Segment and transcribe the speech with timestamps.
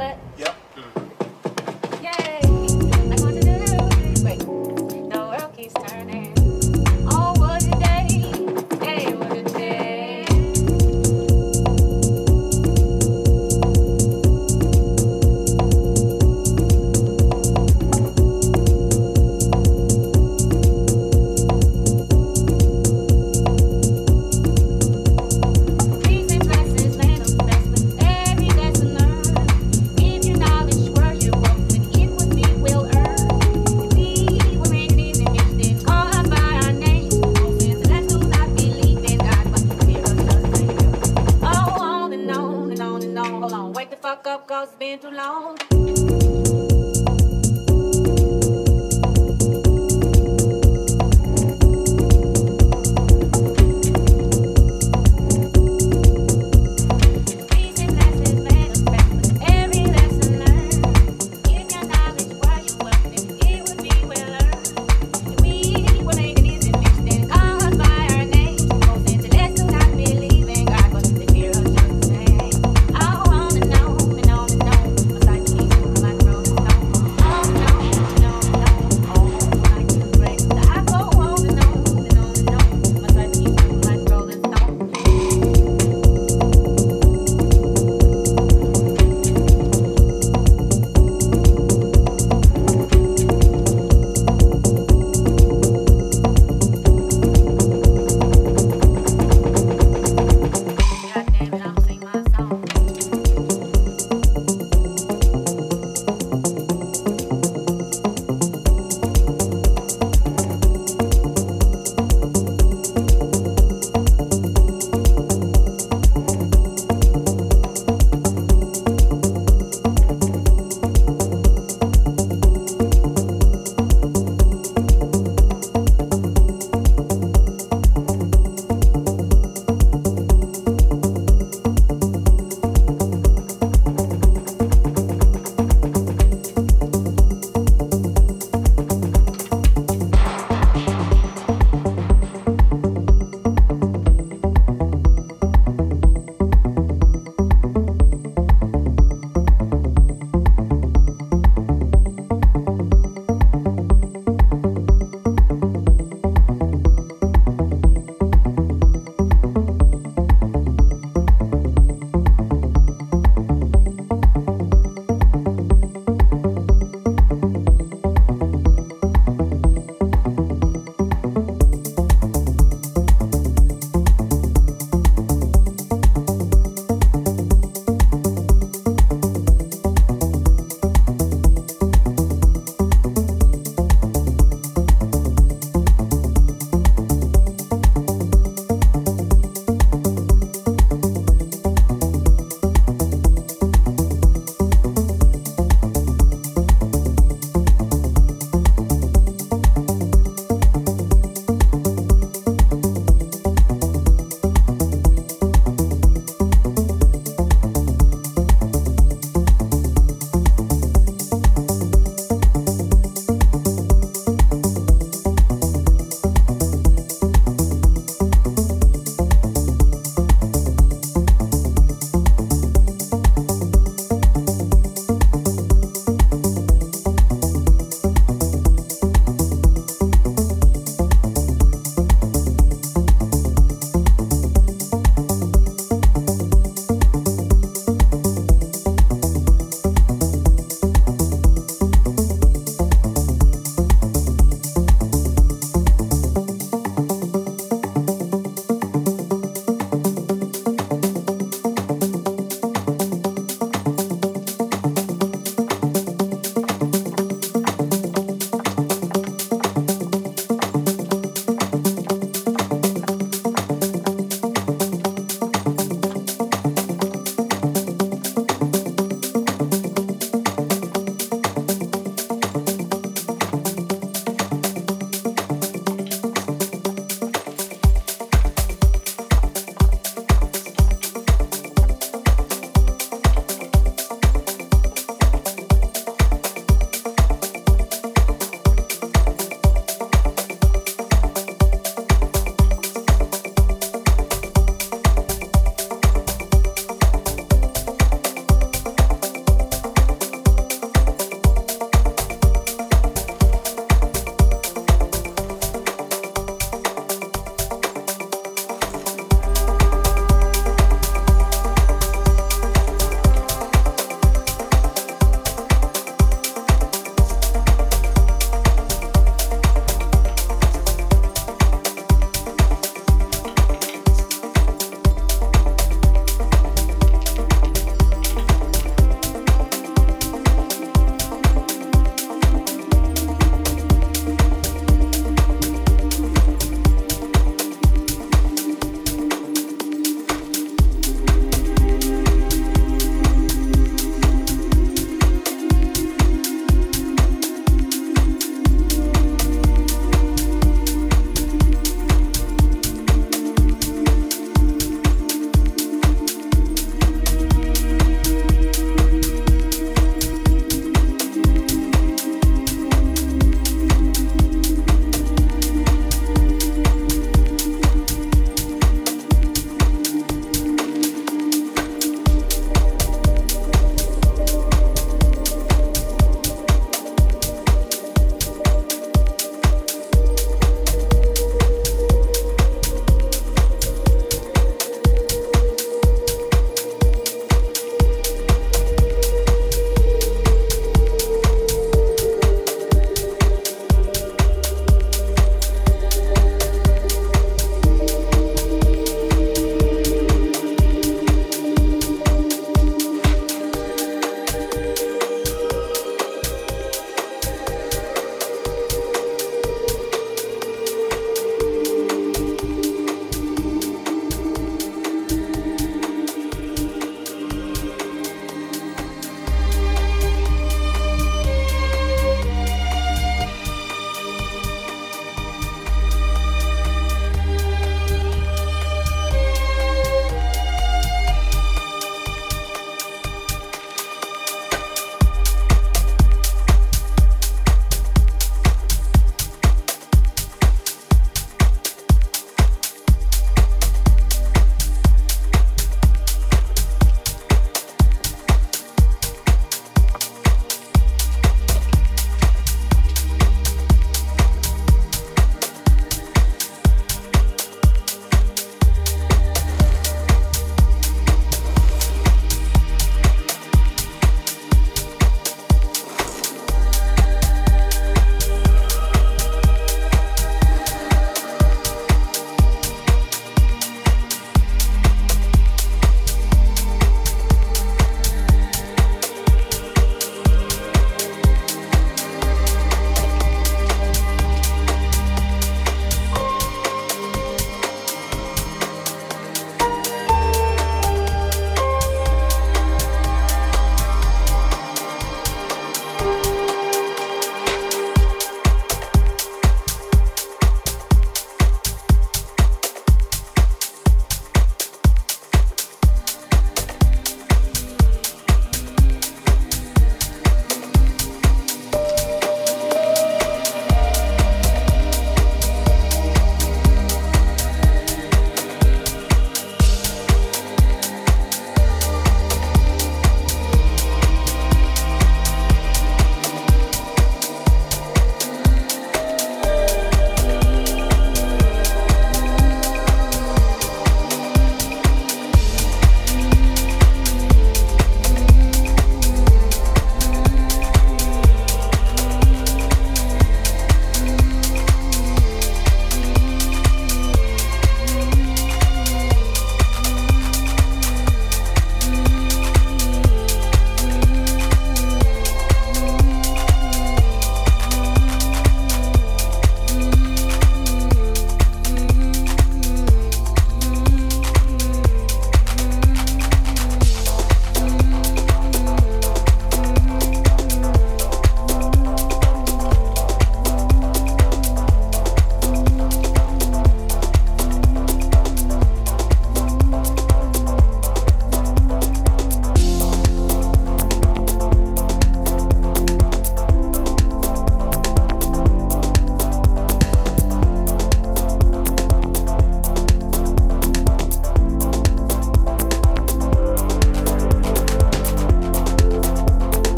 [0.00, 0.43] Oh,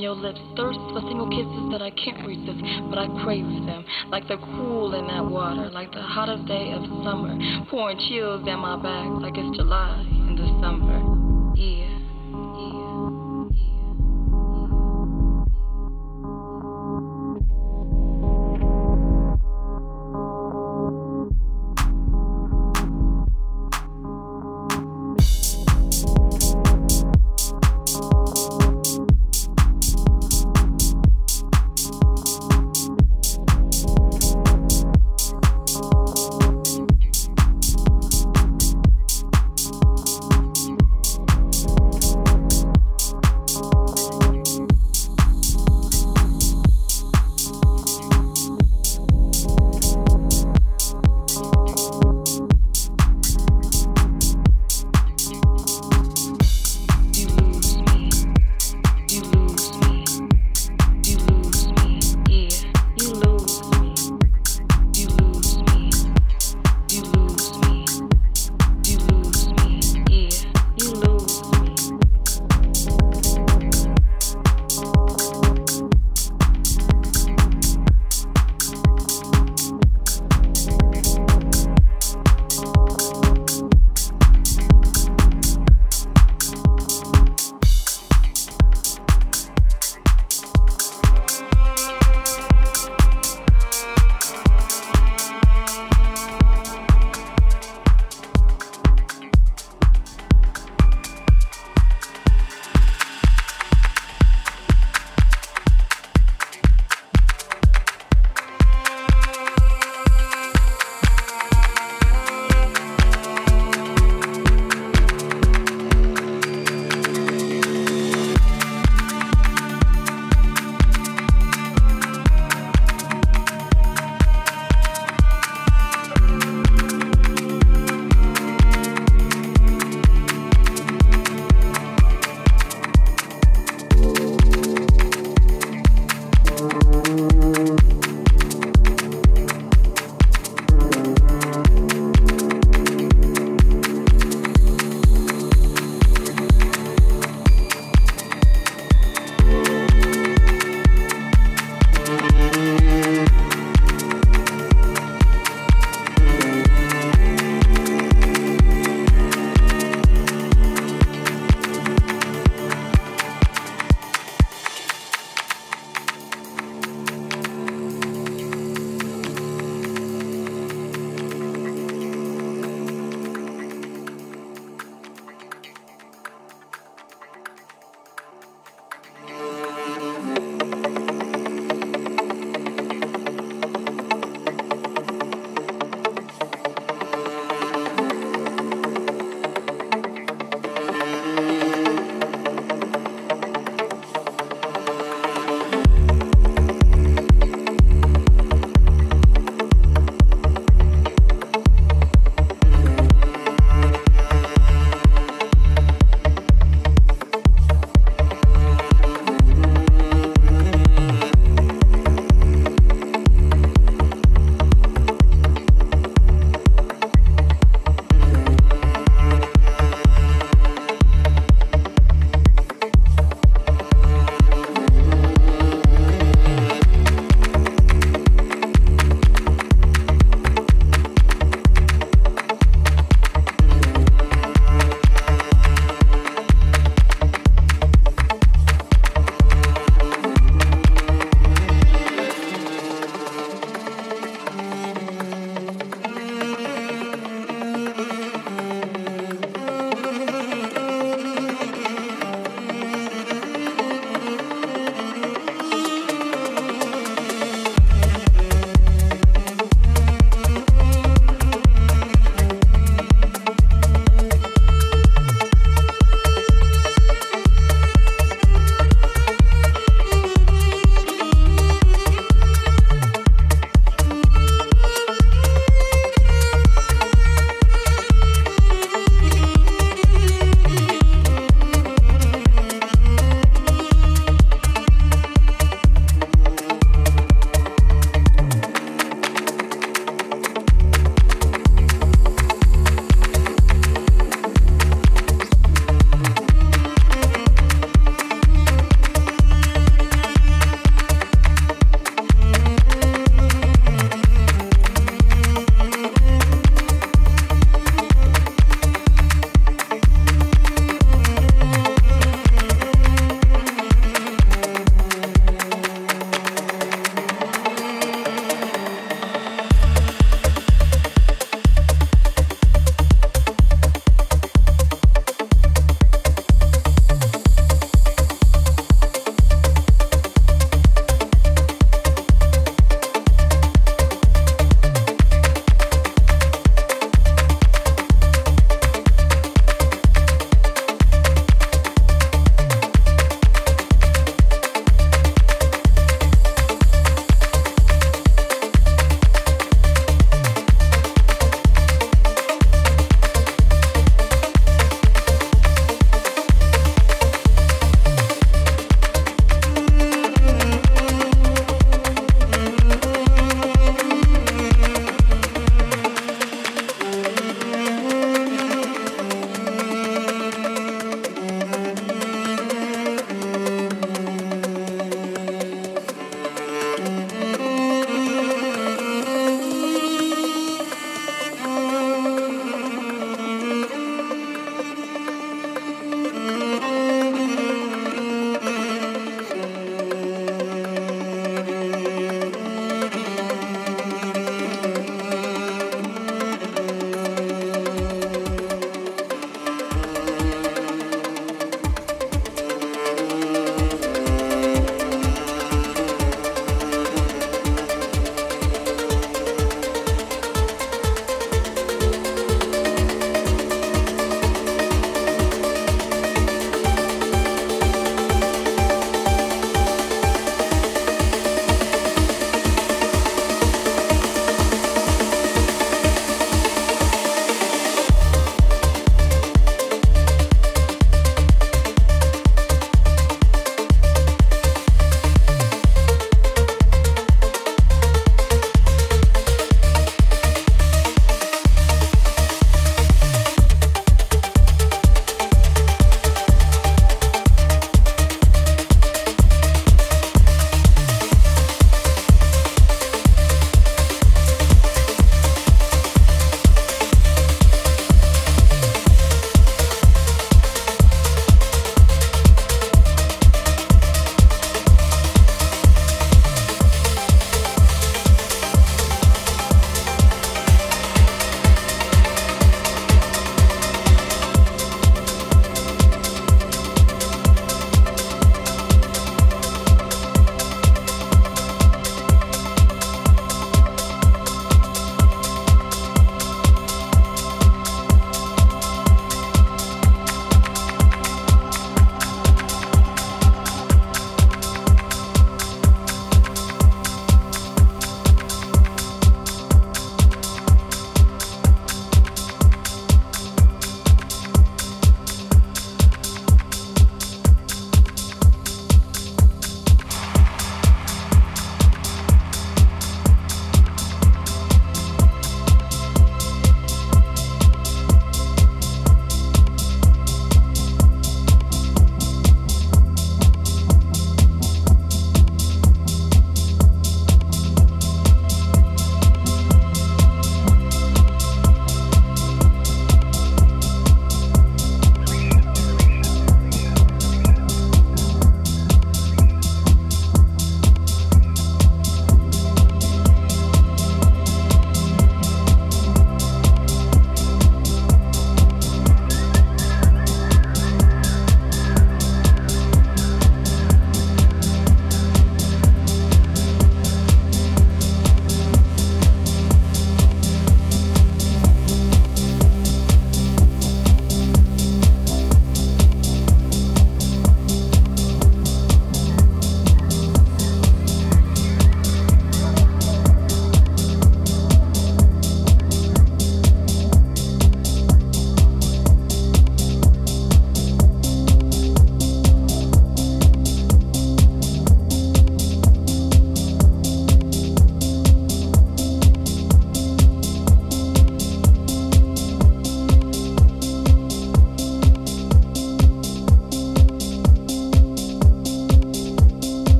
[0.00, 0.40] your lips.
[0.56, 3.84] Thirst for single kisses that I can't resist, but I crave them.
[4.08, 7.36] Like the cool in that water, like the hottest day of summer.
[7.68, 11.19] Pouring chills down my back like it's July in December.